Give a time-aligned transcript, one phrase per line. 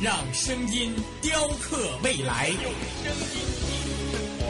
[0.00, 0.92] 让声音
[1.22, 2.48] 雕刻未来。
[2.48, 4.42] 用声音记录生活，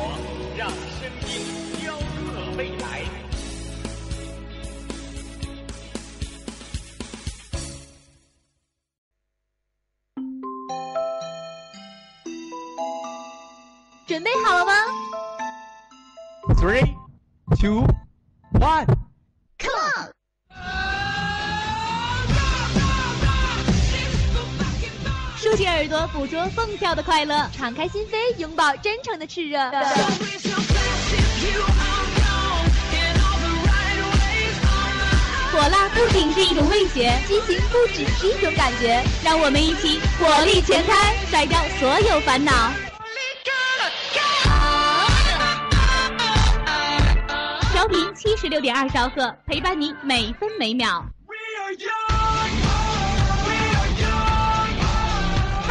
[0.57, 0.77] 让声
[1.29, 1.33] 音
[1.81, 2.01] 雕刻
[2.57, 3.05] 未来。
[14.07, 14.73] 准备好了吗
[16.57, 16.95] ？Three,
[17.61, 17.87] two,
[26.15, 29.59] 捕捉蹦跳的快乐，敞开心扉，拥抱真诚的炽热。
[35.51, 39.03] 火辣不仅是一种味觉，激情不只是一种感觉。
[39.25, 42.53] 让我们一起火力全开，甩掉所有烦恼。
[47.73, 51.05] 调频七十六点二兆赫，陪伴你每分每秒。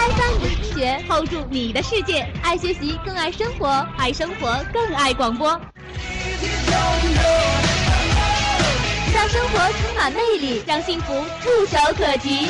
[0.03, 2.27] 开发你的听觉，hold 住你的世界。
[2.41, 5.49] 爱学习，更爱生活；爱生活，更爱广播。
[9.13, 12.49] 让生活充满魅力，让幸福触手可及。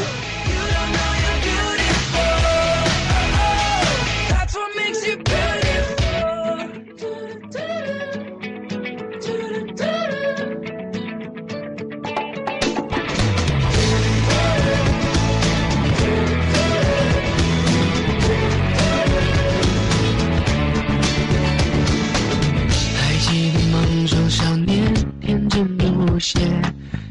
[26.24, 26.40] 无邪，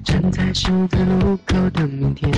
[0.02, 2.32] 站在十字路口的明天。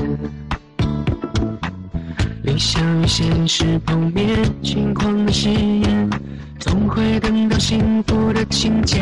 [2.43, 6.11] 理想与现实碰面，轻狂的誓言，
[6.59, 8.97] 总会等到幸福的情节。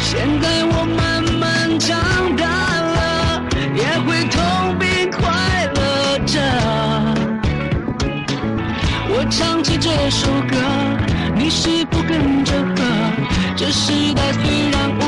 [0.00, 2.00] 现在我慢慢长
[2.36, 2.46] 大
[2.80, 3.44] 了，
[3.76, 5.20] 也会痛并快
[5.74, 6.40] 乐着。
[9.10, 10.56] 我唱起这首歌，
[11.36, 12.82] 你是否跟着和？
[13.56, 14.98] 这时代虽然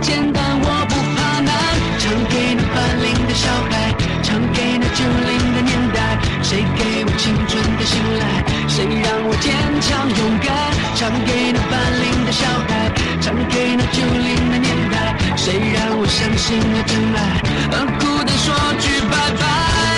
[0.00, 1.52] 简单，我不怕难。
[1.98, 8.44] 唱给那伴龄的小孩，唱给那九零的年代，谁给我青春的信赖？
[8.68, 10.48] 谁让我坚强勇敢？
[10.94, 17.42] 唱给那伴龄的小孩，唱给那九零的年代，谁让我相信了真爱？
[17.70, 19.97] 和孤单说句拜拜。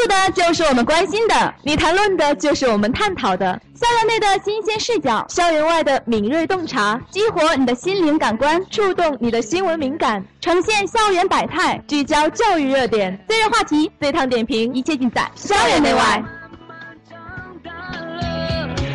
[0.00, 3.60] 你关注的就是我们关心的，你谈论的就是我们探讨的。
[3.74, 16.22] 校园内的新鲜视角，校园外的敏锐洞察，激活你的心灵感官，触动你的新闻敏感，呈现校园百态，聚焦教育热点，最热话题，最烫点评，一切尽在校园内外。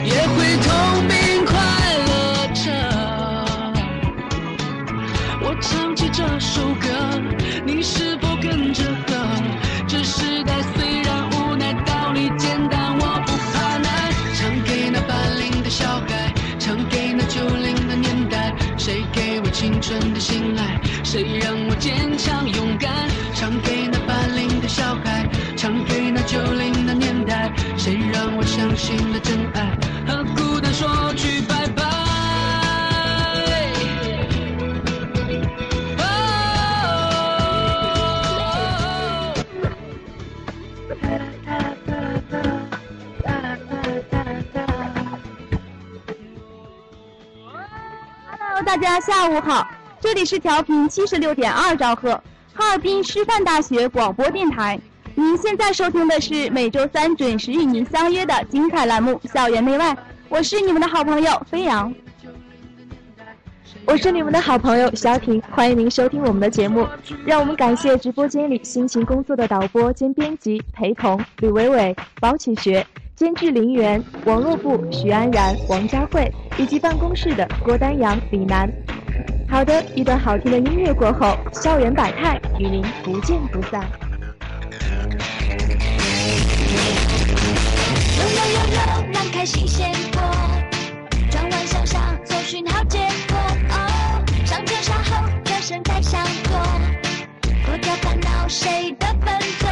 [0.04, 1.54] 也会痛并快
[2.08, 2.72] 乐着。
[5.42, 6.88] 我唱起这首歌，
[21.16, 22.92] 谁让我坚强勇敢？
[23.34, 29.78] 唱给那伴龄的小孩，唱给那九零的年代，谁让我相信了真爱？
[30.06, 31.84] 和孤单说句拜拜。
[48.28, 49.66] Hello，大家下午好，
[50.06, 52.12] 这里是调频七十六点二兆赫，
[52.54, 54.80] 哈尔滨师范大学广播电台。
[55.16, 59.92] 您现在收听的是每周三准时与您相约的精彩栏目《校园内外》，
[60.30, 61.92] 我是你们的好朋友飞扬。
[63.88, 66.88] 我是你们的好朋友小婷，欢迎您收听我们的节目。
[67.26, 72.86] 让我们感谢直播间里辛勤工作的导播兼编辑裴彤、吕伟伟、包启学、
[73.16, 78.72] 监制林媛、网络部许安然、王佳慧以及办公室的郭丹阳、李楠。
[79.56, 83.90] 好的，一段好听的音乐过后，校园百态与您不见不散。
[88.18, 90.22] 拥有拥有，能开心先过。
[91.32, 92.98] 转弯向上，搜寻好结
[93.30, 93.38] 果。
[93.70, 96.60] 哦，上车上后，转身再向左。
[97.66, 99.65] 脱掉烦恼谁的分座？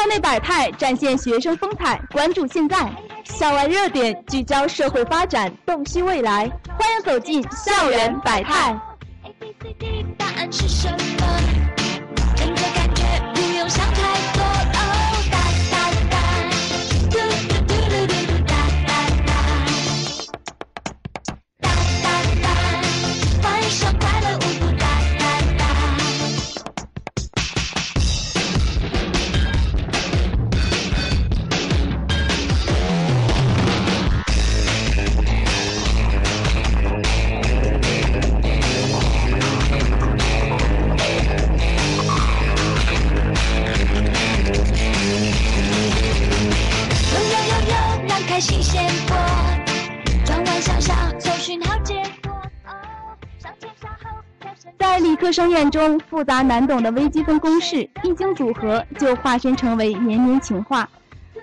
[0.00, 2.00] 校，内百态，展现学生风采。
[2.10, 2.90] 关注现在，
[3.24, 6.50] 校外热点，聚焦社会发展，洞悉未来。
[6.78, 8.89] 欢迎走进校园百态。
[55.30, 60.88] 在理科生眼中，复杂难懂的微积分公式一经组合，就化身成为绵绵情话。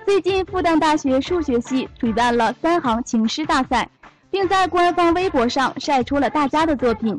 [0.05, 3.89] 最近，复旦大学数学系举办了三行情诗大赛，
[4.29, 7.17] 并在官方微博上晒出了大家的作品。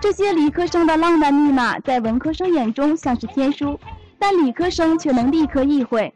[0.00, 3.78] 这些理科生的浪漫密码，在文科生眼中像是天书，
[4.18, 6.14] 但理科生却能立刻意会。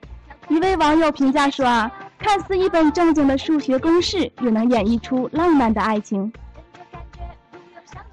[0.48, 6.32] 一位网友评价说：“啊，看似一本正经的数学公式，也能演绎出浪漫的爱情。”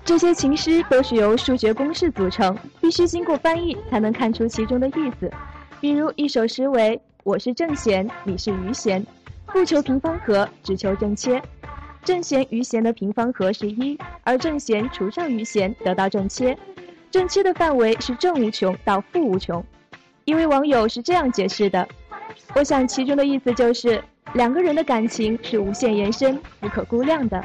[0.08, 5.30] 这些情诗都是由数学公式组成，必须经过翻译才能看出其中的意思。
[5.82, 9.06] 比如一首诗为“我是正弦，你是余弦，
[9.48, 11.44] 不求平方和，只求正切。
[12.06, 16.58] 正弦余弦的平方和是一，而正弦除上余弦得到正切。
[17.12, 19.62] 正切的范围是正无穷到负无穷。”
[20.24, 21.86] 一位网友是这样解释的
[22.56, 24.02] ：“我想其中的意思就是
[24.36, 27.44] 两个人的感情是无限延伸、不可估量的。”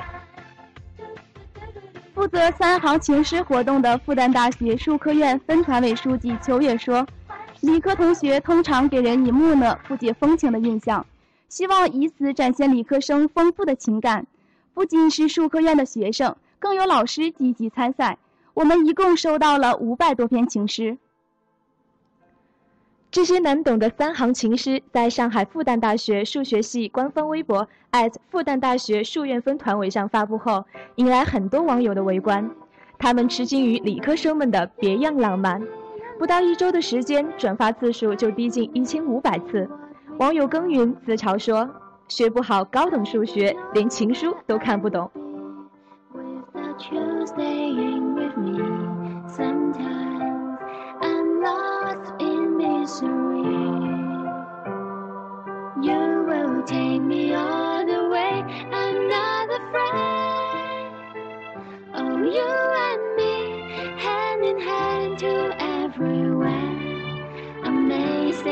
[2.15, 7.07] 负责三行情诗活动的复旦大学数科院分团委书记邱越说
[7.63, 11.07] ：“理科同学通常给人以木讷、不解风情的印象，
[11.49, 14.27] 希望以此展现理科生丰富的情感。
[14.75, 18.19] 不仅是数科院的学生，更有老师积极参赛。
[18.53, 20.99] 我们一共收到了五百多篇情诗。”
[23.13, 27.69] 这些难懂的三行情诗，在上海复旦大学数学系官方微博
[28.31, 30.65] 复旦大学数院分团委上发布后，
[30.95, 32.51] 引来很多网友的围观。
[32.99, 35.61] 他们吃惊于理科生们的别样浪漫，
[36.19, 39.69] 不到一周的时间，转发次数就逼近一千五百次。
[40.19, 41.69] 网友耕耘自嘲说
[42.09, 45.11] ：“学不好高等数学，连情书都看不懂。”
[55.83, 58.43] You will take me all the way.
[61.95, 62.53] Oh, you
[62.89, 63.71] and me,
[64.01, 66.77] hand in hand to everywhere.
[67.65, 68.52] Amazing,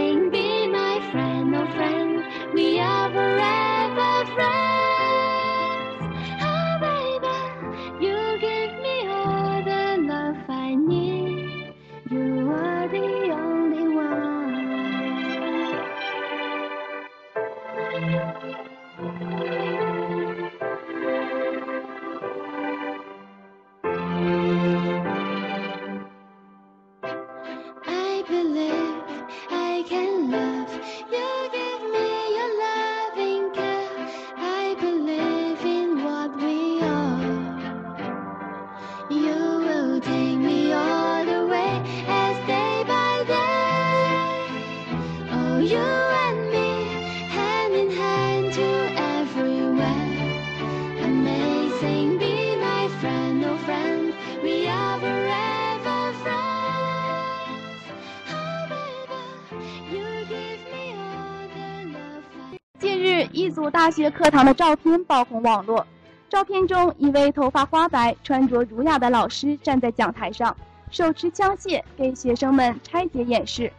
[64.21, 65.87] 课堂的照片爆红网络。
[66.29, 70.55] 照片中，一位头发花白、穿着儒雅的老师站在讲台上，
[70.91, 73.73] 手持枪械给学生们拆解演示。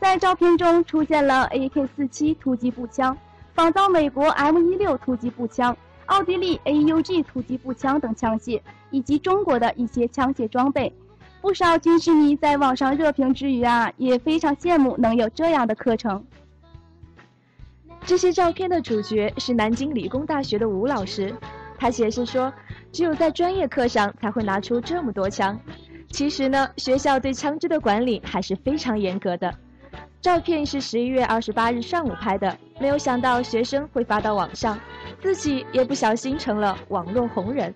[0.00, 3.16] 在照片中出现了 AK-47 突击步枪、
[3.54, 8.60] 仿造美国 M16 突击步枪、奥地利 AUG 突击步枪等枪械，
[8.90, 10.92] 以及中国的一些枪械装备。
[11.40, 16.24] 不少军事迷在网上热评之余啊，也非常羡慕能有这样的课程。
[18.06, 21.34] 这些照片的主角是南京理工大学的吴老师，
[21.78, 22.52] 他解释说，
[22.92, 25.58] 只有在专业课上才会拿出这么多枪。
[26.10, 29.52] 其实呢，学校对枪支的管理还是非常严格的。
[30.20, 34.78] 照片是十一月二十八日上午拍的，没有想到学生会发到网上，
[35.20, 37.74] 自己也不小心成了网络红人。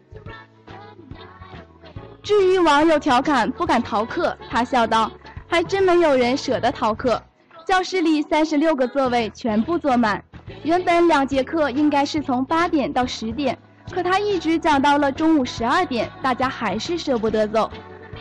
[2.22, 5.10] 至于网友调侃不敢逃课，他笑道
[5.48, 7.22] ：“还真没有人舍得逃课。
[7.68, 10.24] 教室里三十六个座位全部坐满。
[10.62, 13.58] 原本两节课应该是从八点到十点，
[13.92, 17.70] 可他一直讲到了中午十二点，大家还是舍不得走。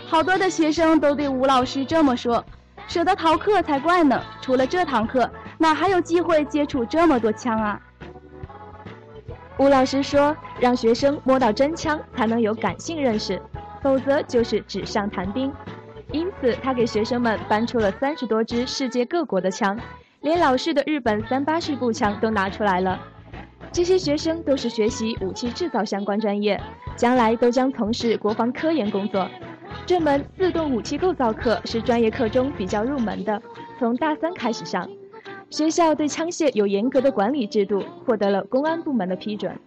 [0.05, 2.43] 好多的学生都对吴老师这么说
[2.89, 4.21] ：“舍得逃课才怪呢！
[4.41, 7.79] 除了这堂课，哪还有机会接触这么多枪啊？”
[9.59, 13.41] 吴老师说：“让学生摸到真枪，才能有感性认识，
[13.81, 15.49] 否则就是纸上谈兵。”
[16.11, 19.77] 因此，他给学生们搬出了三十多支世界各国的枪，
[20.21, 22.99] 连老式的日本三八式步枪都拿出来了。
[23.71, 26.59] 这些学生都是学习武器制造相关专业，
[26.95, 29.29] 将来都将从事国防科研工作。
[29.85, 33.41] 这门自动武器构造课是专业课中比较入门的，
[33.77, 34.89] 从大三开始上。
[35.49, 39.57] 学校对枪械有严格的管理制度，获得了公安部门的批准。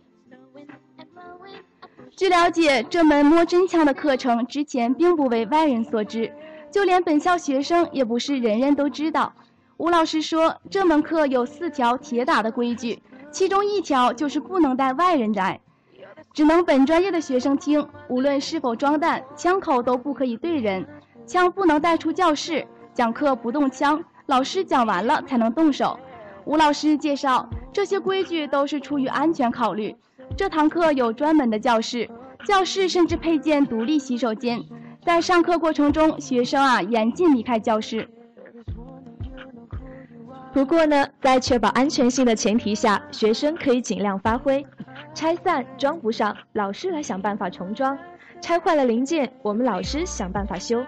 [2.20, 6.30] 据了解，这门摸真枪的课程之前并不为外人所知，
[6.70, 9.32] 就连本校学生也不是人人都知道。
[9.78, 15.60] 吴老师说，这门课有四条铁打的规矩，其中一条就是不能带外人来，
[16.34, 17.88] 只能本专业的学生听。
[18.10, 20.86] 无论是否装弹，枪口都不可以对人，
[21.24, 25.98] 枪不能带出教室，讲课不动枪，老师讲完了才能动手。
[26.44, 29.96] 吴老师介绍，这些规矩都是出于安全考虑。
[30.37, 32.08] 这堂课有专门的教室，
[32.44, 34.60] 教室甚至配建独立洗手间。
[35.04, 38.08] 在上课过程中，学生啊严禁离开教室。
[40.52, 44.64] 不过呢，在确保安全性的前提下，学生可以尽量发挥。
[45.14, 47.96] 拆散装不上，老师来想办法重装；
[48.40, 50.84] 拆坏了零件，我们老师想办法修。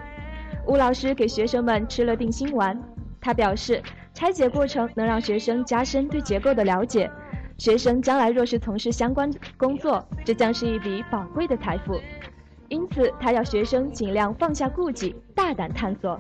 [0.67, 2.81] 吴老师给学生们吃了定心丸，
[3.21, 3.83] 他表示，
[4.15, 7.11] 拆解过程能让学生加深对结构的了解。
[7.59, 12.01] 学生将来若是从事相关工作，这将是一笔宝贵的财富。
[12.69, 16.19] 因此，他要学生尽量放下顾忌，大胆探索。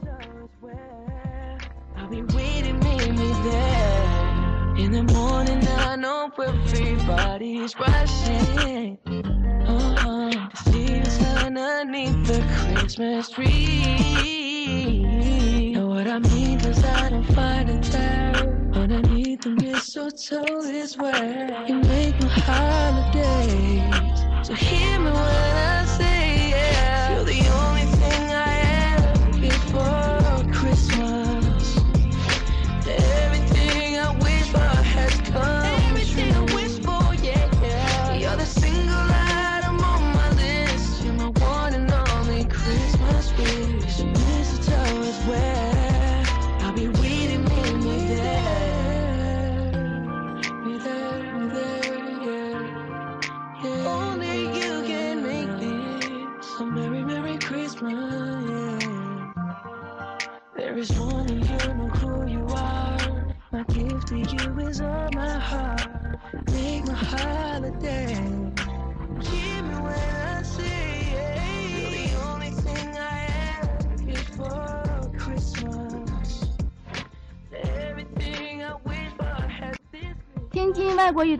[19.37, 24.21] beneath the mistletoe is where you make my holidays.
[24.47, 26.12] So hear me when I say.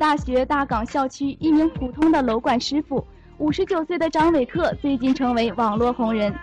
[0.03, 3.07] 大学大港校区一名普通的楼管师傅，
[3.39, 6.35] 五十九岁的张伟克最近成为网络红人。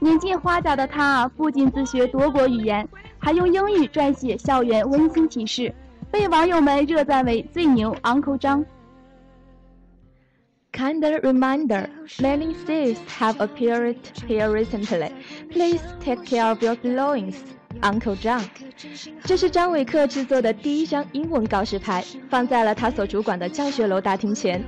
[0.00, 2.88] 年近花甲的他啊，不仅自学多国语言，
[3.18, 5.74] 还用英语撰写校园温馨提示，
[6.10, 8.64] 被网友们热赞为“最牛 Uncle 张”。
[10.72, 15.10] Kind reminder: many thieves have appeared here recently.
[15.50, 17.36] Please take care of your belongings.
[17.80, 18.42] Uncle John，
[19.24, 24.62] 这是张伟克制作的第一张英文告示牌，放在了他所主管的教学楼大厅前。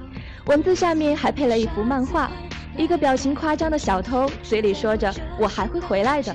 [0.47, 2.31] 文字下面还配了一幅漫画，
[2.77, 6.35] 一个表情夸张的小偷，嘴里说着“我还会回来的”。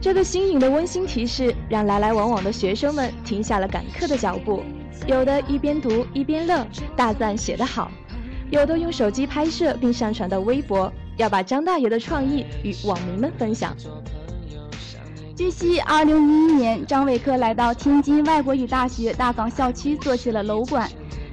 [0.00, 4.62] 这个新颖的温馨提示，让来来往往的学生们停下了赶课的脚步，
[5.06, 7.90] 有的一边读一边乐，大赞写得好。
[8.50, 13.74] 有的用手机拍摄并上传到微博，要把张大爷的创意与网民们分享。
[15.36, 20.88] 据悉，2011年，张伟克来到天津外国语大学大港校区做起了楼管。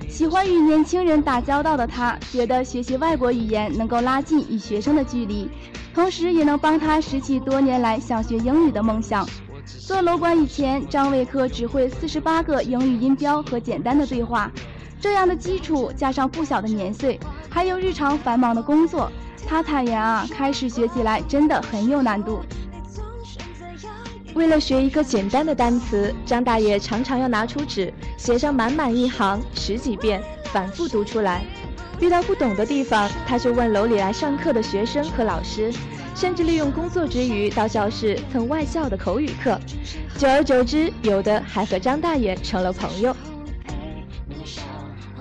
[0.09, 5.47] 喜欢与年轻人打交道的他，觉得学习外国语言能够拉近与学生的距离，
[5.93, 9.23] 同时也能帮他拾起多年来想学英语的梦想。
[9.65, 14.51] 做楼管以前，张伟克只会四十八个英语音标和简单的对话。
[14.99, 17.19] 这样的基础加上不小的年岁，
[17.51, 19.11] 还有日常繁忙的工作，
[19.47, 22.39] 他坦言啊，开始学起来真的很有难度。
[24.33, 31.43] 为了学一个简单的单词，张大爷常常要拿出纸，写上满满一行，十几遍，反复读出来。
[31.99, 35.71] 遇到不懂的地方，他就问楼里来上课的学生和老师，
[36.15, 39.59] 甚至利用工作之余到教室蹭外教的口语课。
[40.17, 43.15] 久而久之，有的还和张大爷成了朋友。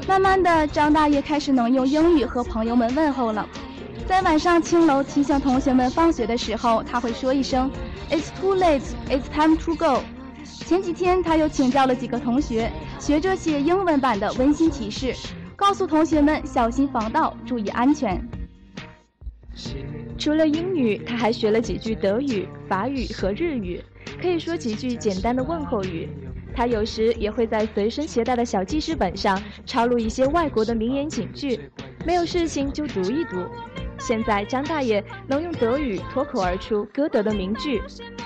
[0.07, 3.47] 慢慢的，张大爷开始能用英语和朋友们问候了。
[4.09, 7.71] 在晚上青楼提醒同学们放学的时候，他会说一声
[8.11, 10.02] "It's too late, it's time to go"。
[10.45, 15.14] 前几天他又请教了几个同学，学着写英文版的温馨提示，
[15.57, 18.21] 告诉同学们小心防盗，注意安全。
[20.19, 23.83] 除了英语，他还学了几句德语、法语和日语，
[24.21, 26.09] 可以说几句简单的问候语。
[26.55, 31.59] 他有时也会在随身携带的小记事本上抄录一些外国的名言警句，
[32.05, 33.37] 没有事情就读一读。
[34.00, 37.80] 现在张大爷能用德语脱口而出歌德的名句：“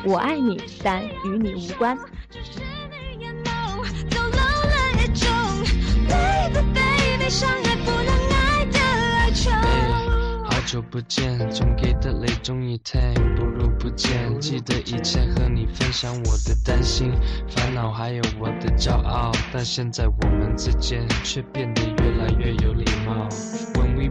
[0.07, 1.97] 我爱你，但与你无关。”
[4.09, 5.29] 走漏了一种
[6.09, 9.51] ，baby baby，相爱不能爱的哀愁。
[10.45, 14.39] 好久不见，总给的泪总一太不如不见。
[14.41, 17.13] 记得以前和你分享我的担心、
[17.49, 22.84] 烦恼，还有我的骄傲，但现在我们之间却变得越来越有礼。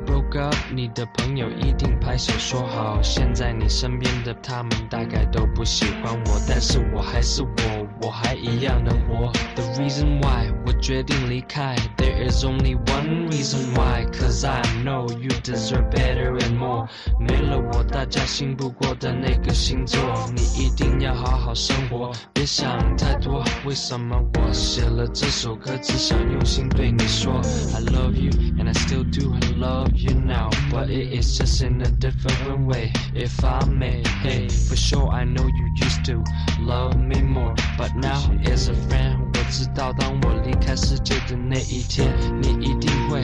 [0.06, 3.02] Broke up，你的朋友一定拍手说好。
[3.02, 7.73] 现在你身边的他们大概都不喜欢我，但是我还是我，
[8.04, 9.32] 我还一样的活。
[9.56, 16.88] The reason why 我决定离开，There is only one reason why，cause I know you deserve better and more。
[17.20, 20.02] 没了我，大家信不过的那个星座，
[20.36, 23.44] 你一定要好好生活，别想太多。
[23.66, 27.40] 为什么我写了这首歌，只想用心对你说
[27.74, 31.82] ，I love you and I still do, I love you now, but it is just in
[31.82, 32.92] a different way.
[33.14, 36.24] If I may, hey, for sure I know you used to
[36.60, 43.22] love me more, but now as a friend，我知道当我离开世界的那一天，你一定会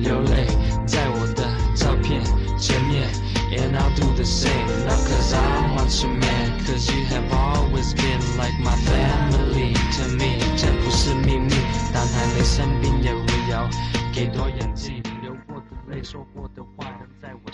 [0.00, 0.46] 流泪
[0.86, 2.22] 在我的照片
[2.58, 3.08] 前面。
[3.52, 8.20] And I'll do the same, not cause I want you man, cause you have always been
[8.38, 10.40] like my family to me.
[10.56, 11.50] 这不是秘密，
[11.92, 13.68] 当还没生病也会有
[14.14, 16.86] 给多演技，流过的泪说过的话，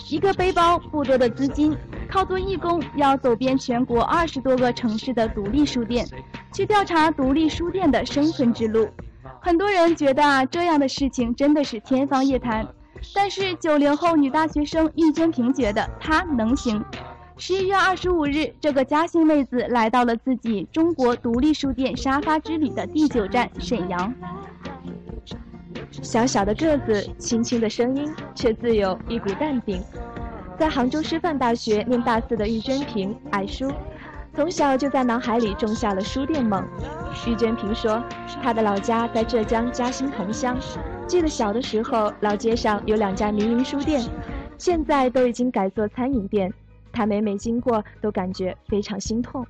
[0.09, 1.75] 一个背包，不多的资金，
[2.09, 6.07] 靠做义工，要走遍全国二十多个城市的独立书店，
[6.53, 8.87] 去调查独立书店的生存之路。
[9.41, 12.67] 很多人觉得啊，这样的事情真的是天方夜谭。
[13.13, 16.83] 但是九零后女大学生郁娟萍觉得她能行。
[17.37, 24.13] 十一月二十五日，这个嘉兴妹子来到了自己中国独立书店沙发之旅的第九站沈阳。
[25.91, 29.81] 小小的个子，轻轻的声音，却自有一股淡定。
[30.57, 33.71] 在杭州师范大学念大四的郁娟萍爱书，
[34.35, 36.63] 从小就在脑海里种下了书店梦。
[37.25, 38.03] 郁娟萍说，
[38.41, 40.57] 她的老家在浙江嘉兴桐乡，
[41.07, 44.01] 记得小的时候，老街上有两家民营书店，
[44.57, 46.53] 现在都已经改做餐饮店。
[46.91, 49.45] 她每每经过，都感觉非常心痛。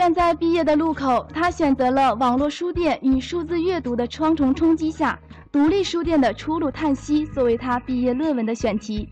[0.00, 5.20] 站在毕业的路口，他选择了网络书店与数字阅读的双重冲击下，
[5.52, 9.06] 独立书店的出路叹息作为他毕业论文的选题。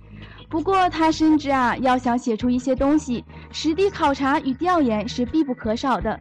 [0.49, 3.23] 不过，他深知啊，要想写出一些东西，
[3.53, 6.19] 实地考察与调研是必不可少的。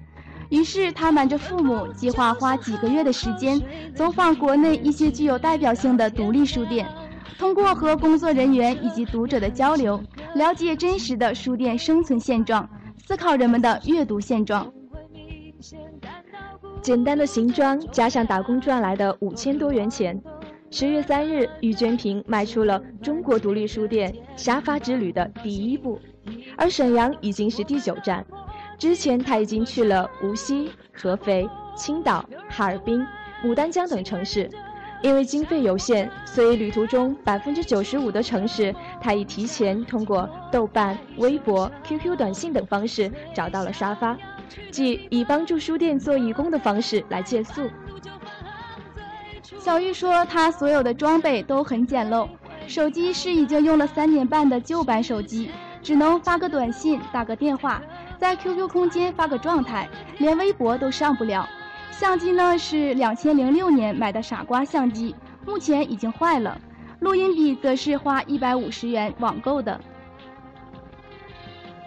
[0.50, 3.58] 于是，他瞒着父母，计划花几个月的时间，
[3.96, 6.86] 走访国内一些具有代表性的独立书店，
[7.40, 10.04] 通过和工作人员以及读者的交流，
[10.36, 12.70] 了解真实的书店生存现状。
[13.08, 14.70] 思考人们的阅读现状。
[16.82, 20.22] 简单的行装加上打工赚来的五千多元钱，
[20.70, 25.98] 十月三日，郁娟萍迈出了中国独立书店沙发之旅的第一步，
[26.58, 28.26] 而沈阳已经是第九站。
[28.78, 33.02] 之前他已经去了无锡、合肥、青岛、哈尔滨、
[33.42, 34.50] 牡丹江等城市，
[35.04, 44.18] 因为经费有限，所以旅途中百分之九十五的城市，他已提前通过豆瓣、微博、QQ 短信等方式找到了沙发，
[44.72, 47.70] 即以帮助书店做义工的方式来借宿。
[49.60, 52.28] 小玉说，她所有的装备都很简陋，
[52.68, 55.52] 手机是已经用了三年半的旧版手机，
[55.84, 57.82] 只能发个短信、打个电话，
[58.18, 61.48] 在 QQ 空间发个状态，连微博都上不了。
[62.00, 65.16] 相机呢是两千零六年买的傻瓜相机，
[65.48, 66.62] 目前已经坏了。
[67.00, 69.82] 录音笔则是花一百五十元网购的。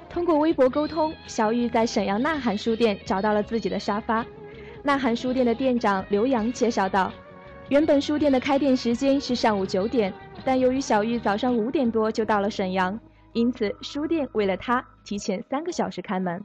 [0.09, 4.27] 通过微博沟通，小玉在沈阳呐喊书店找到了自己的沙发。
[4.83, 7.13] 呐喊书店的店长刘洋介绍道，
[7.69, 10.13] 原本书店的开店时间是上午九点，
[10.45, 12.99] 但由于小玉早上五点多就到了沈阳，
[13.33, 16.45] 因此书店为了他提前三个小时开门。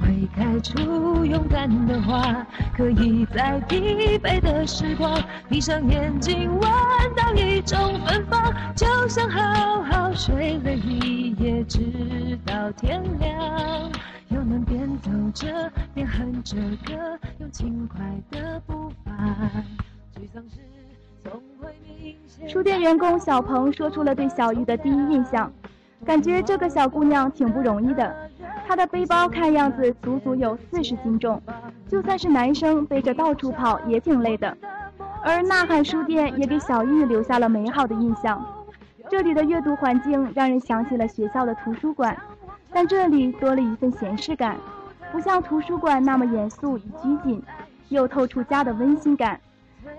[0.00, 6.70] 会开出勇敢的花，可以在疲惫的时光，闭上眼睛闻
[7.16, 13.90] 到一种芬芳，就像好好睡了一夜，直到天亮，
[14.28, 16.56] 又能边走着边哼着
[16.86, 19.12] 歌，用轻快的步伐。
[20.14, 20.58] 沮丧时
[21.24, 22.48] 总会明显。
[22.48, 25.52] 书店员工小鹏说出了对小玉的第一印象，
[26.04, 28.14] 感觉这个小姑娘挺不容易的。
[28.66, 31.40] 她的背包看样子足足有四十斤重，
[31.88, 34.56] 就算是男生背着到处跑也挺累的。
[35.22, 38.44] 而呐喊书店也给小玉留下了美好的印象，
[39.10, 42.16] 这里的阅读环境让人想起了学校的图书馆，
[42.72, 44.56] 但这里多了一份闲适感，
[45.10, 47.42] 不像图书馆那么严肃与拘谨，
[47.88, 49.40] 又透出家的温馨感。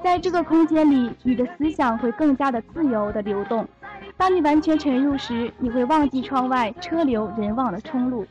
[0.03, 3.67] 在这个空间里，你的思想会更加的自由的流动。
[4.19, 8.27] 当你完全沉入时，你会忘记窗外车流人往的冲路。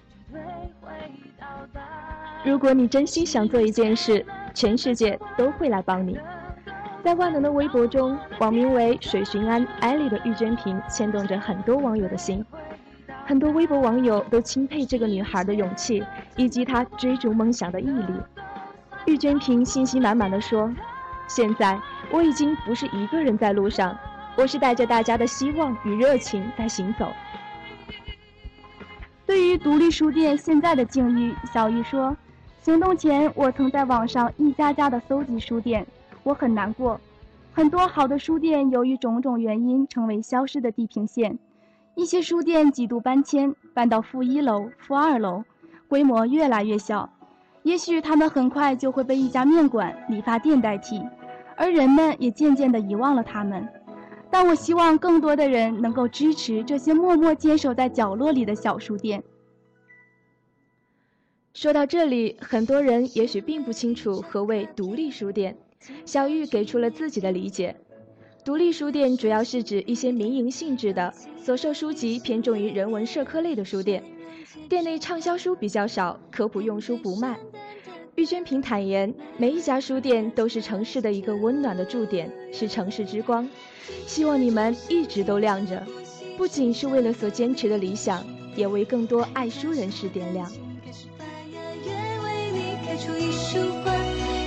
[2.45, 6.19] 如果你真心想做一件事，全世界都会来帮你。
[7.03, 12.45] 在万能的微博中，网名为“水寻安艾丽”的玉娟萍牵动着很多网友的心。
[13.25, 16.05] 很多微博网友都钦佩这个女孩的勇气
[16.37, 18.13] 以及她追逐梦想的毅力。
[19.07, 20.71] 玉娟萍信心满满的说
[21.27, 23.97] ：“现在我已经不是一个人在路上，
[24.39, 27.13] 我是带着大家的希望与热情在行走。”
[29.27, 32.17] 对于独立书店现在的境遇，小玉说
[32.63, 35.87] ：“行动前，我曾在网上一家家的搜集书店，
[36.23, 36.99] 我很难过。
[37.53, 41.39] 很多好的书店由于种种原因成为消失的地平线，
[41.97, 45.43] 一些书店几度搬迁，搬到负一楼、负二楼，
[45.89, 47.11] 规模越来越小。
[47.65, 51.03] 也许他们很快就会被一家面馆、理发店代替，
[51.57, 53.69] 而人们也渐渐地遗忘了他们。”
[54.31, 59.23] 但我希望更多的人能够支持这些默默坚守在角落里的小书店。
[61.55, 65.57] 说到这里，很多人也许并不清楚何谓独立书店。
[66.05, 67.75] 小玉给出了自己的理解：
[68.45, 74.05] 独立书店主要是指一些民营性质的、所售书籍偏重于人文社科类的书店，
[74.69, 77.39] 店内畅销书比较少，科普用书不卖。
[78.19, 83.49] 玉娟平坦言，每一家书店都是城市的一个温暖的驻点，是城市之光。
[84.09, 85.81] 希望你们一直都亮着，
[86.37, 88.27] 不仅是为了所坚持的理想，
[88.57, 90.51] 也为更多爱书人士点亮。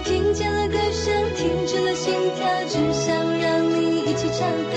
[0.03, 4.75] 听见了歌声，停止了心跳，只想让你一起唱歌。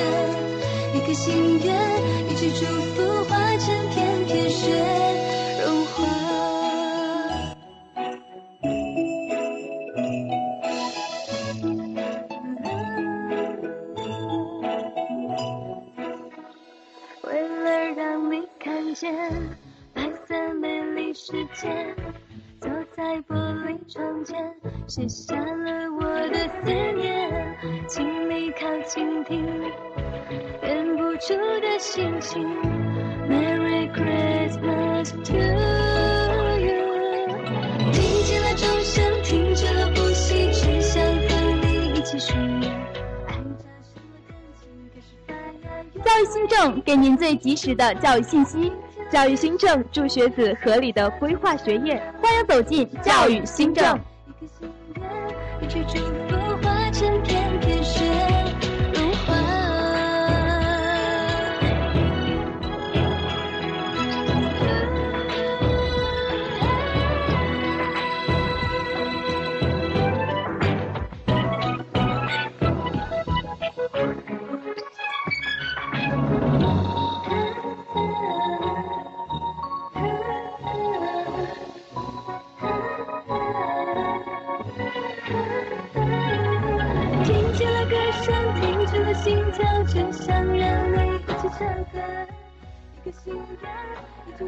[0.94, 1.74] 一颗心愿，
[2.30, 5.04] 一句祝福，化成片片雪。
[18.94, 19.11] 界，
[19.92, 21.94] 白色美丽世界。
[22.61, 23.35] 坐在玻
[23.66, 24.54] 璃窗前
[24.87, 29.44] 写下了我的思念，请你靠近听，
[30.62, 32.42] 忍不住的心情。
[33.28, 35.35] Merry Christmas to
[36.62, 36.72] you。
[37.92, 42.33] 听见了钟声，停止了呼吸，只想和你一起数。
[46.02, 48.72] 教育新政给您最及时的教育信息。
[49.14, 53.96] 教育新政助学子合理的规划学业，欢迎走进教育新政。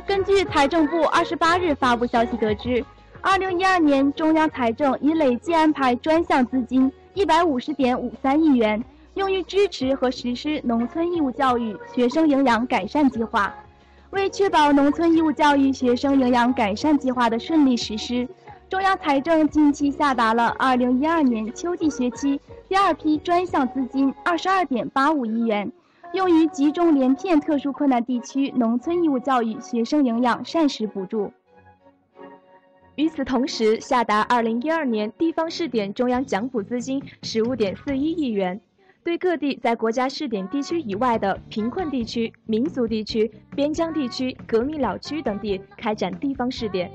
[0.04, 2.84] 根据财政部二十八日发布消息得知，
[3.20, 8.82] 二零一二年中央财政已累计安排专项资金一百五十点五三亿元，
[9.14, 13.54] 用于支持和实施农村义务教育学生营养改善计划。
[14.10, 18.26] 为确保农村义务教育学生营养改善计划的顺利实施，
[18.68, 25.70] 中央财政近期下达了2012年秋季学期第二批专项资金22.85亿元，
[26.12, 31.32] 用于集中连片特殊困难地区农村义务教育学生营养膳食补助。
[32.96, 38.60] 与此同时，下达2012年地方试点中央奖补资金15.41亿元，
[39.04, 46.90] 对各地在国家试点地区以外的贫困地区、民族地区、边疆地区、革命老区等地开展地方试点。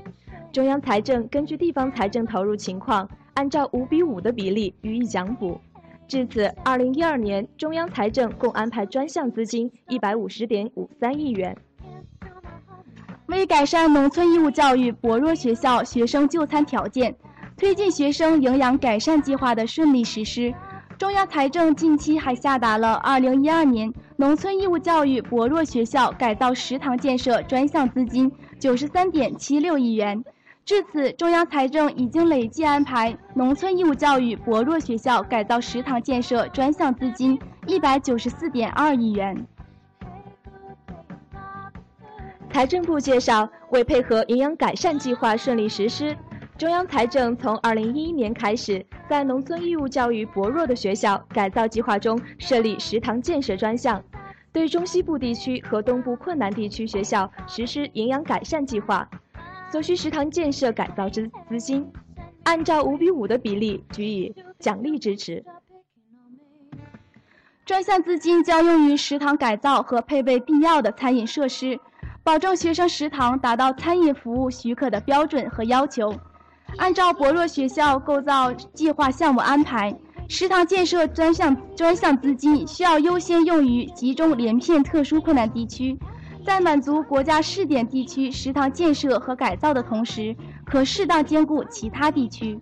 [0.52, 5.58] 中央财政根据地方财政投入情况，按照五比五的比例予以奖补。
[6.06, 11.56] 至此，2012年中央财政共安排专项资金150.53亿元。
[13.28, 17.16] 为改善农村义务教育薄弱学校学生就餐条件，
[17.56, 20.52] 推进学生营养改善计划的顺利实施，
[20.98, 30.22] 中央财政近期还下达了2012年农村义务教育薄弱学校改造食堂建设专项资金93.76亿元。
[30.64, 39.46] 至此，中央财政已经累计安排农村义务教育薄弱学校改造食堂建设专项资金194.2亿元。
[42.52, 46.16] 财政部介绍，为配合营养改善计划顺利实施，
[46.56, 54.00] 中央财政从2011年开始，在农村义务教育薄弱的学校改造计划中设立食堂建设专项，
[54.52, 59.08] 对中西部地区和东部困难地区学校实施营养改善计划，
[59.72, 61.90] 所需食堂建设改造资资金，
[62.42, 65.42] 按照五比五的比例予以奖励支持。
[67.64, 71.80] 专项资金将用于食堂改造和配备必要的餐饮设施。
[72.22, 76.14] 保证学生食堂达到餐饮服务许可的标准和要求。
[76.76, 85.98] 按照薄弱学校构造计划项目安排，食堂建设专项专项资金需要优先用于集中连片特殊困难地区，
[86.44, 92.60] 在满足国家试点地区食堂建设和改造的同时，可适当兼顾其他地区。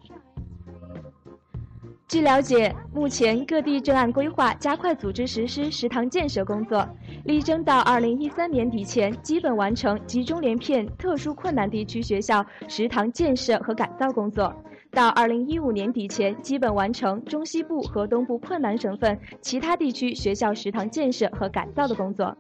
[2.07, 6.85] 据了解，目前各地正按规划加快组织实施食堂建设工作，
[7.25, 14.53] 力争到二零一三年底前基本完成集中连片特殊困难地区学校食堂建设和改造工作；
[14.91, 22.37] 到二零一五年底前基本完成中西部和东部困难省份其他地区学校食堂建设和改造的工作。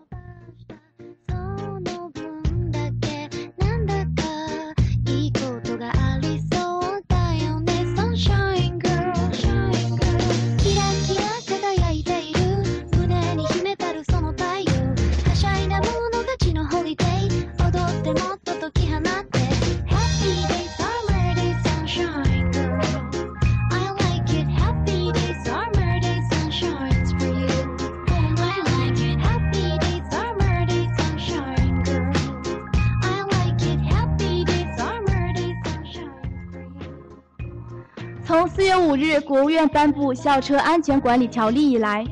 [38.80, 42.04] 五日国务院颁布校车安全管理条例以来，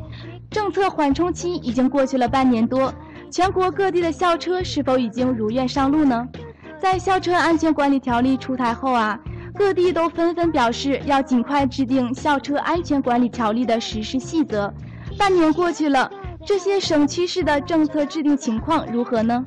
[0.51, 2.93] 政策缓冲期已经过去了半年多。
[3.31, 6.27] 全国各地的校车是否已经如愿上路呢？
[6.79, 9.19] 在校车安全管理条例出台后啊，
[9.55, 14.73] 各地都纷纷表示要尽快制定校车安全管理条例的实施细则。
[15.19, 16.11] 半年过去了，
[16.47, 19.45] 这些省区市的政策制定情况如何呢？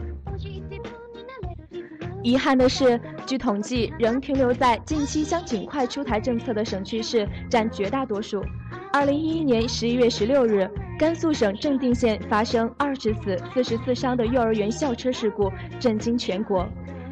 [2.23, 3.01] 遗憾的是，
[3.31, 8.43] 据统计，仍停留在近期将尽快出台政策的省区市占绝大多数。
[8.91, 16.67] 二零一一年十一月十六日，甘肃省正定县发生二十死四十四伤的幼儿园校车事故，震惊全国。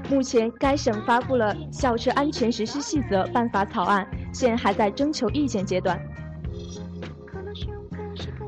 [0.09, 5.97] 目前，该省发布了校车安全实施细则办法草案，现还在征求意见阶段。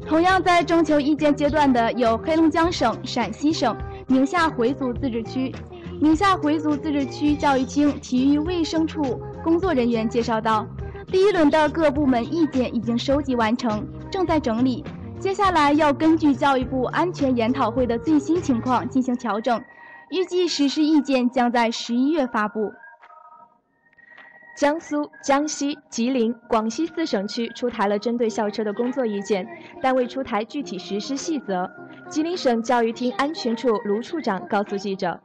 [0.06, 3.74] 同样在征求意见阶段的有黑龙江省、陕西省、
[4.08, 5.56] 宁夏回族自治区。
[6.04, 10.66] 宁夏回族自治区教育厅体育卫生处工作人员介绍道，
[11.12, 14.84] 第一轮的各部门意见已经收集完成，正在整理，
[15.20, 19.64] 接下来要根据教育部安全研讨会的最新情况进行调整，
[20.10, 22.72] 预计实施意见将在十一月发布。
[24.58, 29.48] 江苏、江西、吉林、广西四省区出台了针对校车的工作意见，
[29.82, 31.70] 但未出台具体实施细则。
[32.10, 35.20] 吉林省教育厅安全处卢处长告诉记者，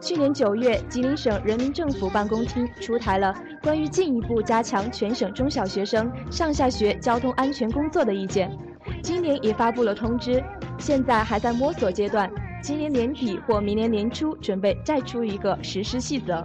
[0.00, 8.50] 去年九月，吉林省人民政府办公厅出台了关于进一步加强全省中小学生上下学交通安全工作的意见，
[9.00, 10.42] 今年也发布了通知，
[10.78, 12.28] 现在还在摸索阶段，
[12.60, 16.42] 今年年底或明年年初准备再出一个实施细则。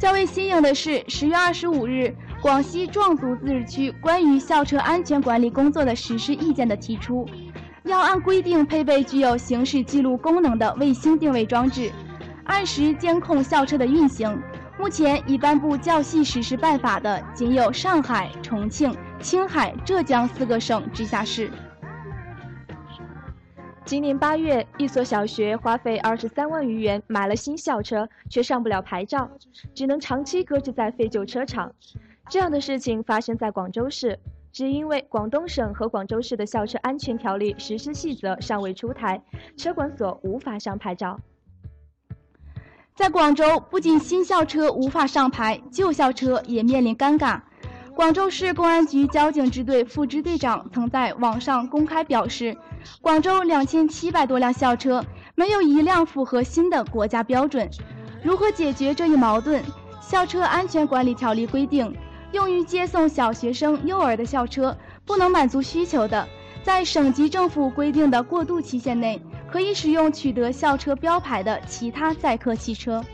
[0.00, 7.28] 较为新颖的是，十月二十五日，广西壮族自治区关于校车安全管理工作的实施意见的提出，
[7.84, 11.92] 要按规定配备具有行驶记录功能的卫星定位装置，
[12.44, 14.40] 按时监控校车的运行，
[14.78, 21.50] 目前已颁布教系实施办法的仅有上海、重庆、青海、浙江四个省直辖市。
[23.86, 29.28] 今年八月，一所小学花费二十三万余元买了新校车，却上不了牌照，
[29.74, 31.72] 只能长期搁置在废旧车厂。
[32.28, 34.16] 这样的事情发生在广州市，
[34.52, 39.20] 只因为广东省和广州市的校车安全条例实施细则尚未出台，
[39.56, 41.18] 车管所无法上牌照。
[42.94, 47.40] 在广州，不仅新校车无法上牌，旧校车也面临尴尬。
[47.94, 52.56] 广州市公安局交警支队副支队长曾在网上公开表示，
[53.02, 57.68] 广州两千七百多辆校车没有一辆符合新的国家标准。
[58.22, 59.62] 如何解决这一矛盾？
[60.00, 61.94] 校车安全管理条例规定，
[62.32, 66.26] 用于接送小学生、幼儿的校车不能满足需求的，
[66.62, 73.04] 在省级政府规定的过渡期限内，可以使用取得校车标牌的其他载客汽车。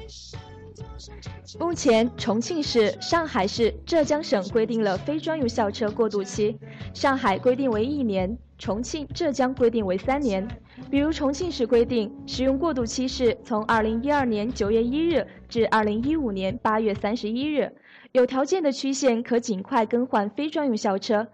[1.59, 6.57] 目前，重庆市、上海市、浙江省规定了非专用校车过渡期，
[6.95, 10.47] 上海规定为一年，重庆、浙江规定为三年。
[10.91, 17.73] 比如，重庆市规定使用过渡期是从二零一二年九月一日至二零一五年八月三十一日，
[18.13, 21.27] 有条件的区县可尽快更换非专用校车。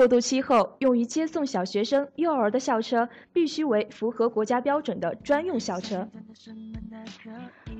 [0.00, 6.08] 过渡期后，用于接送小学生、幼儿的校车必须为符合国家标准的专用校车。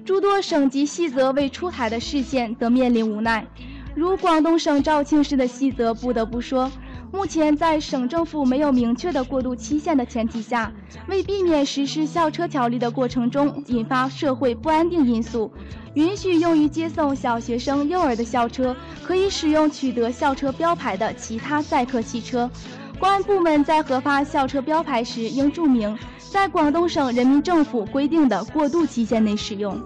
[0.04, 3.46] 诸多省级细则未出台的事件则面临无奈，
[3.96, 6.70] 如广东省肇庆市的细则，不得不说，
[7.12, 10.73] 目前在省政府没有明确的过渡期限的前提下，
[11.09, 15.51] 为避免实施校车条例的过程中引发社会不安定因素，
[15.94, 22.49] 允许用于接送小学生、幼儿的校车可以使用取得校车标牌的其他载客汽车。
[22.99, 29.81] 公安部门在核发校车标牌时，应注明在广东省人民政府规定的过渡期限内使用。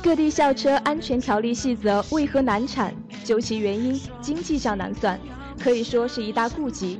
[0.00, 2.94] 各地校车安全条例细则为何难产？
[3.28, 5.20] 究其原因，经济上难算，
[5.62, 6.98] 可以说是一大痼疾。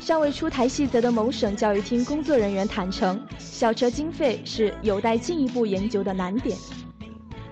[0.00, 6.58] 尚未出台细则的某省教育厅工作人员坦诚，校车经费是有待进一步研究的难点。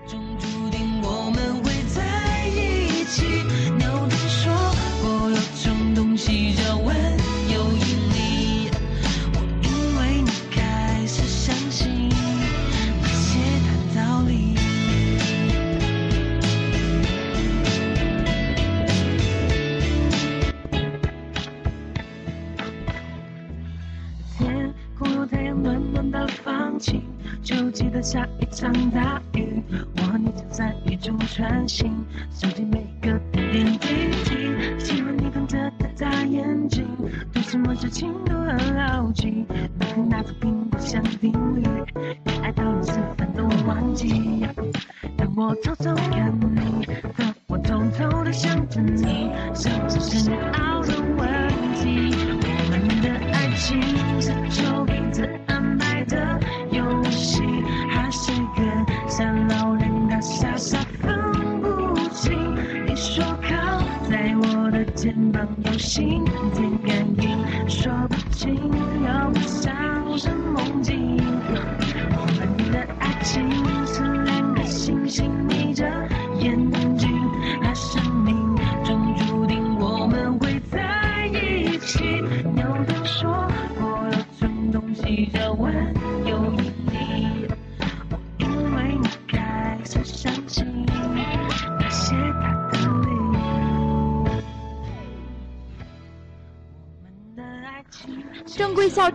[0.05, 4.16] 终注定我们会在一起。
[26.11, 27.01] 的放晴，
[27.41, 29.61] 就记得下一场大雨。
[29.97, 31.91] 我和你就在雨中穿行，
[32.31, 33.87] 收集每个点点滴
[34.23, 34.79] 滴。
[34.79, 36.87] 喜欢你瞪着他大眼睛，
[37.33, 39.45] 对什么事情都很好奇。
[39.79, 41.61] 每天打从并不想定律，
[42.25, 44.45] 恋爱道理吃饭都忘记。
[45.17, 51.27] 让我偷偷看你，和我偷偷的想着你，是不是深奥的问
[51.75, 52.13] 题？
[52.69, 53.81] 我们的爱情
[54.21, 55.27] 是丘比特
[56.09, 56.56] 游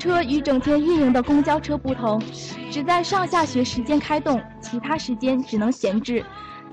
[0.02, 2.20] 车与整天运营的公交车不同，
[2.72, 6.24] 只在上下学时间开动，其他时间只能闲置。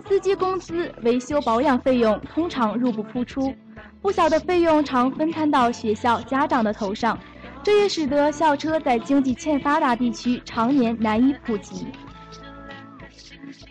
[0.07, 3.53] 司机工资、维修保养费用通常入不敷出，
[4.01, 7.19] 不小的费用常分摊到学校、家长的头上，
[7.61, 11.85] 这也使得校车在经济欠发达地区常年难以普及。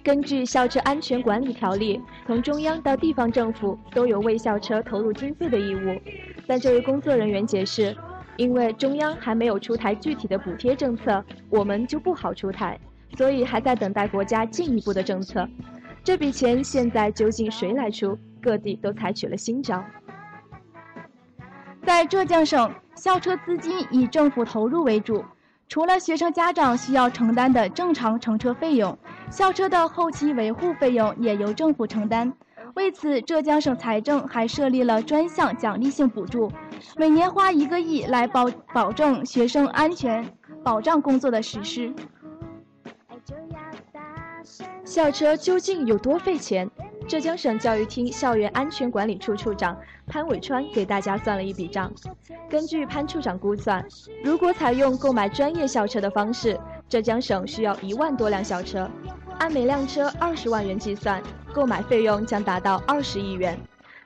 [0.04, 1.98] 根据《校车安全管理条例》，
[2.28, 6.00] 从中央到地方政府都有为校车投入经费的义务。
[6.46, 7.94] 但这位工作人员解释，
[8.39, 12.78] 因为中央还没有出台具体的补贴政策，我们就不好出台，
[13.16, 15.47] 所以还在等待国家进一步的政策。
[16.05, 18.16] 这笔钱现在究竟谁来出？
[18.41, 19.84] 各地都采取了新招。
[21.84, 25.24] 在浙江省，校车资金以政府投入为主，
[25.68, 28.97] 除了学生家长需要承担的正常乘车费用，
[29.30, 32.32] 校车的后期维护费用也由政府承担。
[32.79, 36.49] 为此，浙江省财政还设立了专项奖励性补助，
[36.97, 40.24] 每年花一个亿来保保证学生安全
[40.62, 41.93] 保障工作的实施。
[44.85, 46.70] 校车究竟有多费钱？
[47.09, 49.76] 浙江省教育厅校园安全管理处处长
[50.07, 51.91] 潘伟川给大家算了一笔账。
[52.49, 53.85] 根据潘处长估算，
[54.22, 56.57] 如果采用购买专业校车的方式，
[56.89, 58.89] 浙江省需要一万多辆校车，
[59.39, 61.22] 按每辆车二十万元计算，
[61.53, 63.59] 购买费用将达到二十亿元。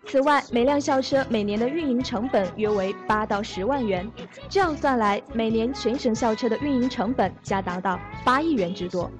[0.04, 4.10] 此外，每辆校车每年的运营成本约为八到十万元，
[4.48, 9.10] 这样算来，每年全省校车的运营成本将达到八亿元之多。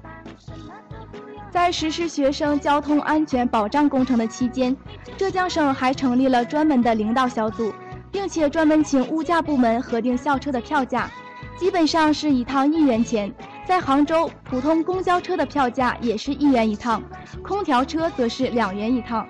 [1.49, 4.75] 在实施学生交通安全保障工程的期间，
[5.15, 7.73] 浙江省还成立了专门的领导小组，
[8.11, 11.09] 并且专门请物价部门核定校车的票价，
[11.57, 13.33] 基本上是一趟一元钱。
[13.65, 17.01] 在杭州，普通公交车的票价也是一元一趟，
[17.41, 19.25] 空调车则是两元一趟。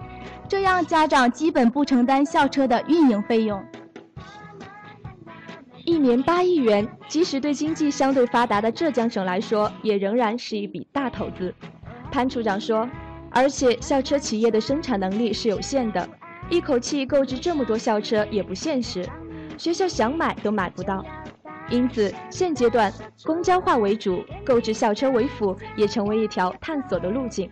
[0.49, 3.63] 这样，家长基本不承担校车的运营费用。
[5.85, 11.53] 一年八亿元，即使对经济相对发达的浙江省来说，也仍然是一笔大投资。
[12.11, 12.89] 潘处长说，
[13.29, 16.07] 而且校车企业的生产能力是有限的，
[16.49, 19.07] 一口气购置这么多校车也不现实，
[19.57, 21.03] 学校想买都买不到。
[21.69, 22.93] 因此，现阶段
[23.23, 27.49] 公交化为主，购置校车为辅，也成为一条探索的路径。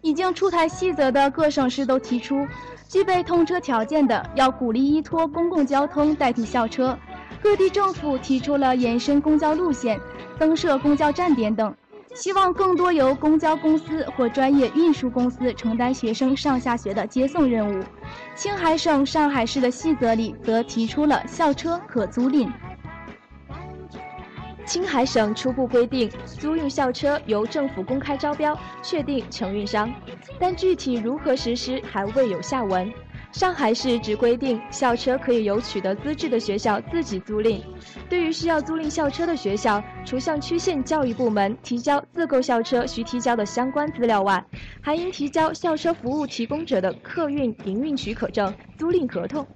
[0.00, 2.46] 已经出台细则的各省市都提出，
[2.88, 6.98] 具备通车条件的要鼓励依托公共交通代替校车。
[7.40, 10.00] 各地政府提出了延伸公交路线、
[10.38, 11.74] 增设公交站点等，
[12.14, 17.84] 希望更多由公交公司或专业运输公司承担学生上下学的接送任务。
[18.34, 22.50] 青海省上海市的细则里则提出了校车可租赁。
[24.64, 29.92] 青海省初步规定，租用校车由政府公开招标，确定承运商，
[30.38, 32.90] 但具体如何实施还未有下文。
[33.32, 37.60] 上海市只规定校车可以由取得资质的学校自己租赁。
[38.08, 44.44] 对于需要租赁校车的学校，除向区县教育部门提交自购校车需提交的相关资料外，
[44.82, 49.46] 还应提交校车服务提供者的客运营运许可证、租赁合同。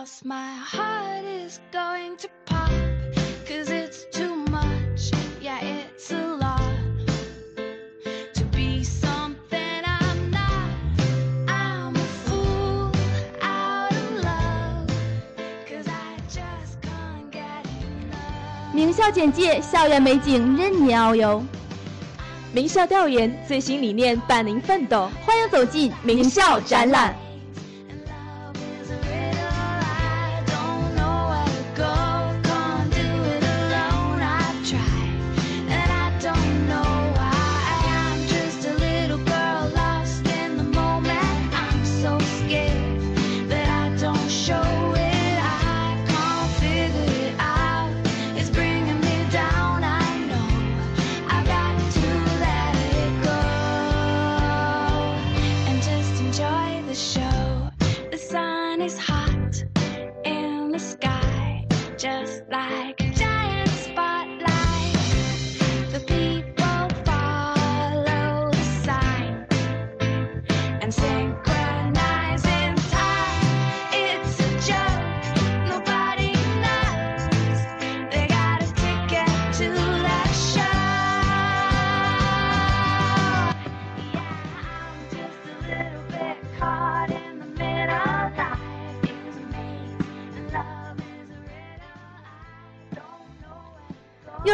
[0.00, 2.70] Else my heart is going to pop.
[3.46, 5.10] Cause it's too much,
[5.42, 6.62] yeah, it's a lot
[8.32, 10.70] to be something I'm not.
[11.48, 12.90] I'm a fool
[13.42, 14.86] out of love,
[15.68, 18.72] cause I just can't get enough.
[18.72, 21.44] 名校简介：校园美景任你遨游。
[22.54, 27.14] 名校调研最新理念伴您奋斗，欢迎走进名校展览。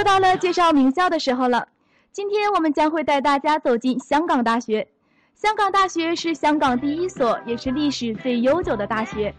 [0.07, 1.67] 到了介绍名校的时候了。
[2.13, 4.87] 今天我们将会带大家走进香港大学。
[5.35, 9.35] 香港大学是香港第一所，也是历史最悠久的大学，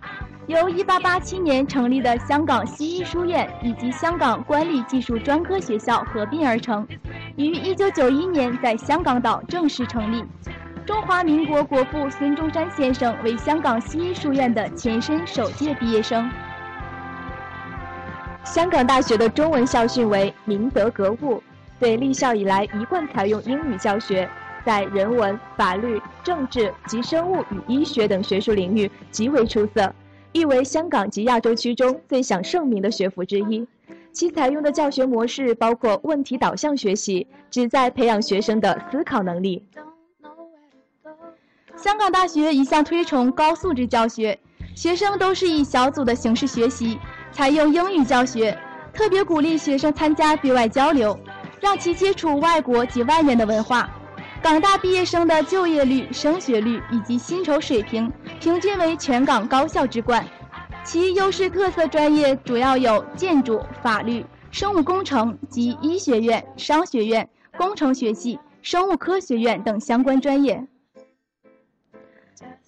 [0.47, 6.85] 由1887年成立的香港西医书院以及香港管理技术专科学校合并而成，
[7.37, 10.21] 于1991年在香港岛正式成立。
[10.85, 16.29] 中华民国国父孙中山先生为香港西医书院的前身首届毕业生。
[18.53, 21.43] 香港大学的中文校训为“明德格物”，
[21.79, 24.27] 对立校以来一贯采用英语教学，
[24.65, 29.93] 在人文、法律、政治及生物与医学等学术领域极为出色，
[30.31, 33.67] 亦为香港及亚洲区中最享盛名的学府之一。
[34.11, 39.63] 其采用的教学模式包括问题导向学习，旨在培养学生的思考能力。
[41.75, 44.39] 香港大学一向推崇高素质教学，
[44.73, 46.97] 学生都是以小组的形式学习，
[47.31, 48.57] 采用英语教学，
[48.93, 51.17] 特别鼓励学生参加对外交流，
[51.61, 53.89] 让其接触外国及外面的文化。
[54.41, 60.25] 港大毕业生的就业率、升学率以及薪酬水平平均为全港高校之冠。
[60.83, 70.65] 其优势特色专业主要有建筑、法律、生物工程及医学院、商学院、工程学系、生物科学院等相关专业。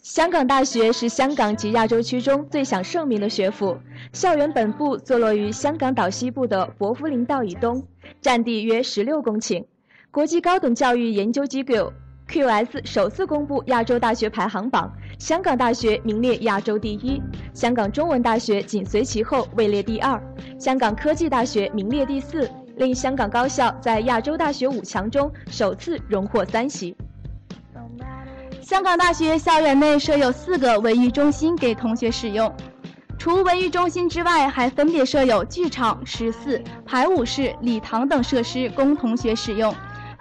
[0.02, 3.78] 香港大学是香港及亚洲区中最享盛名的学府，
[4.14, 7.84] 校园本部坐落于香港岛西部的薄扶林道以东，
[8.22, 9.66] 占地约十六公顷。
[10.10, 11.92] 国际高等教育研究机构
[12.30, 14.90] QS 首次公布亚洲大学排行榜，
[15.20, 17.22] 香港大学名列亚洲第一，
[17.54, 20.20] 香港中文大学紧随其后，位列第二，
[20.58, 26.96] 香港科技大学名列第四，令香港高校在亚洲大学五强中首次荣获三席。
[28.70, 32.56] 香港大学校园内设有四个文娱中心给同学使用，
[33.18, 39.74] 除文娱中心之外，还分别设有剧场、十四、排舞室、礼堂等设施供同学使用，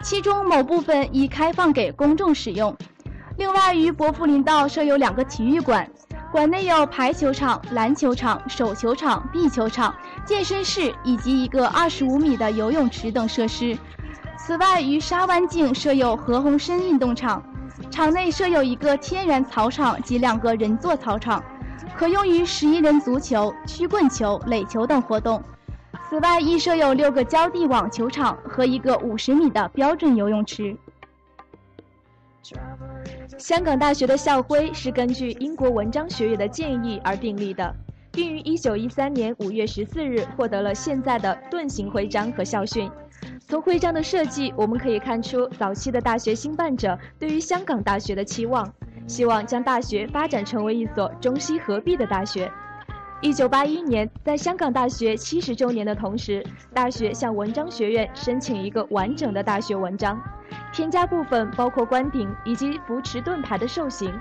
[0.03, 2.75] 其中某部分已开放给公众使用。
[3.37, 5.87] 另外，于薄扶林道设有两个体育馆，
[6.33, 9.95] 馆内有排球场、篮球场、手球场、壁球场、
[10.25, 13.77] 健身室以及一个二十五米的游泳池等设施。
[14.39, 17.43] 此外，于沙湾径设有何鸿燊运动场。
[17.91, 21.43] 场内设有一个天然草场及两个人座草场，
[21.97, 25.43] 可用于十一人足球、曲棍球、垒球等活动。
[26.09, 30.77] 此外，亦设有六个胶地网球场和一个五十米的标准游泳池。
[33.37, 37.75] 香港大学的校徽是根据英国文章学院的建议而订立的，
[38.13, 42.91] 并于1913年5月14日获得了现在的盾形徽章和校训。
[43.47, 48.71] 从徽章的设计，我们可以看出早期的大学兴办者对于香港大学的期望，
[49.07, 52.51] 希望将大学发展成为一所中西合璧的大学。
[53.21, 60.21] 一九八一年，在香港大学七十周年的同时，大学向文章学院申请一个完整的大学文章，
[60.73, 64.13] 添加部分包括官顶以及扶持盾牌的兽形。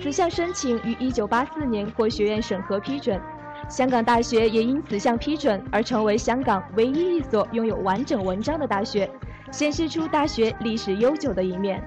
[0.00, 3.20] 此项申请于一九八四年获学院审核批准，
[3.72, 9.08] 香港大学也因此项批准而成为香港唯一一所拥有完整文章的大学，
[9.50, 11.82] 显示出大学历史悠久的一面。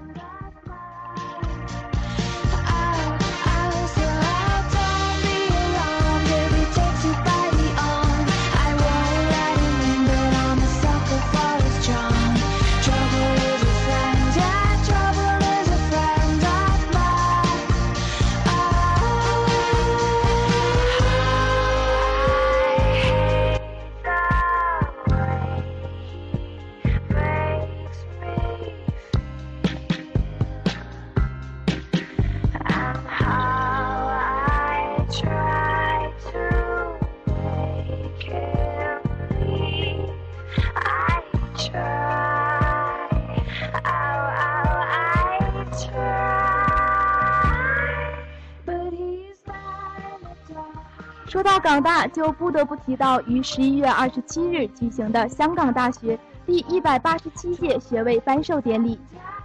[52.07, 58.99] 就不得不提到于十一月二十七日举行的香港大学第一百八十七届学位颁授典礼。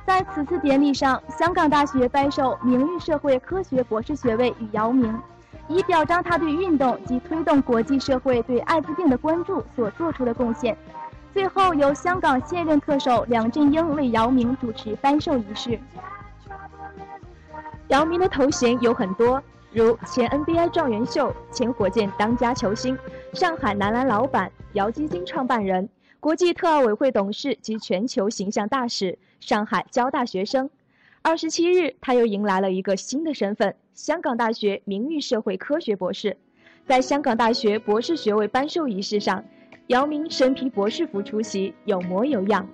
[0.06, 5.16] 在此次典礼上，香港大学颁授名誉社会科学博士学位与姚明，
[5.68, 10.76] 以表彰他对运动及推动国际社会对艾滋病的关注所做出的贡献。
[11.32, 15.78] 最后，由香港现任特首梁振英为姚明主持颁授仪式。
[17.88, 19.40] 姚明的头衔有很多。
[19.72, 22.98] 如前 NBA 状元秀、前火箭当家球星、
[23.32, 30.68] 上海男篮老板、姚基金创办人、国际特奥委会董事及全球形象大使、上海交大学生。
[31.22, 36.36] 二十七日，他又迎来了一个新的身份——香港大学名誉社会科学博士。
[36.86, 39.44] 在香港大学博士学位颁授仪式上，
[39.86, 42.66] 姚明身披博士服出席，有模有样。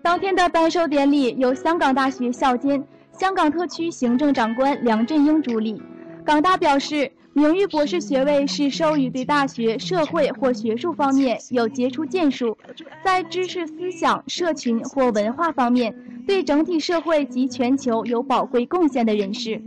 [0.00, 2.86] 当天的颁授典礼由香港大学校监、
[3.18, 5.82] 香港特区行政长官梁振英助理。
[6.24, 12.56] 港大表示，名誉博士学位是授予对大学、社会或学术方面有杰出建树，
[13.04, 15.92] 在知识思想、社群或文化方面
[16.28, 19.62] 对整体社会及全球有宝贵贡献的人士。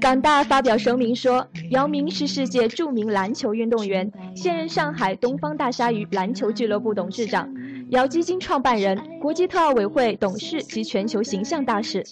[0.00, 7.48] 港大发表声明说，姚明是世界著名篮球运动员，现任上海东方大鲨鱼篮球俱乐部董事长。
[7.90, 12.02] 姚基金创办人、国际特奥委会董事及全球形象大使，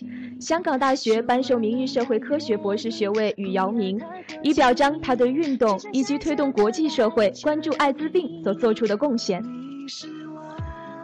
[0.40, 4.00] 香港大学颁授名誉社会科学博士学位与姚明，
[4.42, 9.42] 以表彰他对运动以及推动国际社会关注艾滋病所做出的贡献。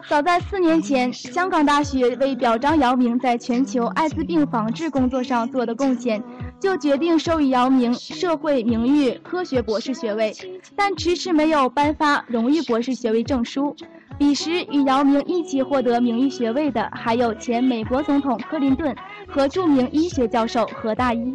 [0.08, 6.22] 早在四年前，香港大学为表彰姚明在全球艾滋病防治工作上做的贡献，
[6.60, 10.32] 就决定授予姚明社会名誉科学博士学位，
[10.76, 13.74] 但迟迟没有颁发荣誉博士学位证书。
[14.18, 18.94] 彼时与姚明一起获得名誉学位的，还有前美国总统克林顿
[19.26, 21.34] 和著名医学教授何大一。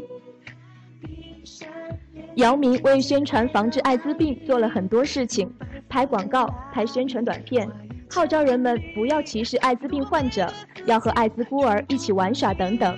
[2.36, 5.52] 姚明为宣传防治艾滋病做了很多事情，
[5.90, 7.68] 拍广告、拍宣传短片，
[8.08, 10.48] 号召人们不要歧视艾滋病患者，
[10.86, 12.96] 要和艾滋孤儿一起玩耍等等。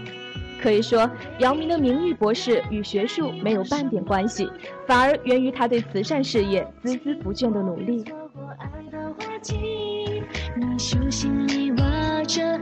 [0.62, 4.50] 可以说，姚明的名誉博士与学术没有半点关系，
[4.86, 8.04] 反而源于他对慈善事业孜孜不倦的努力。
[10.60, 11.78] 你手心里握
[12.26, 12.60] 着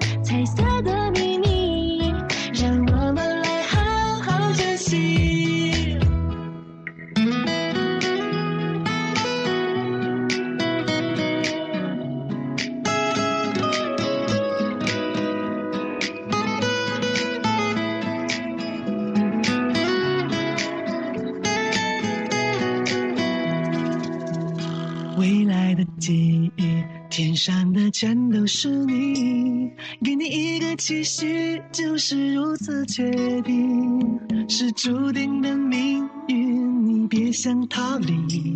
[28.45, 29.71] 是你，
[30.03, 38.55] 给你一个期许，就是如此确定，是注定的命运，你别想逃离，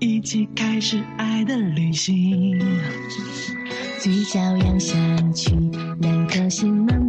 [0.00, 2.58] 一起开始爱的旅行。
[3.98, 4.94] 嘴角扬下
[5.34, 5.54] 去，
[6.00, 7.03] 两颗心慢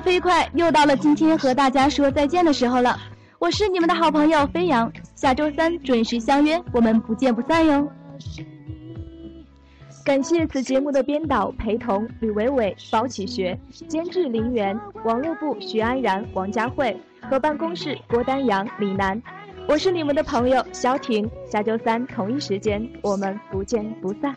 [0.00, 2.98] 飞快，又到了今天和大家说再见的时候了。
[3.38, 7.86] 我是你们的好朋友飞扬，下周三准时相约，我们不见不散哟。
[10.04, 16.96] 感谢此节目的编导裴彤、吕伟伟、包启学，监制林媛，网络部徐安然、王佳慧，
[17.28, 19.20] 和办公室郭丹阳、李楠。
[19.68, 24.34] 我是你们的朋友肖婷，下周三同一时间我们不见不散。